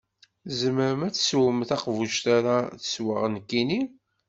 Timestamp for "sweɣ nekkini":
2.91-3.81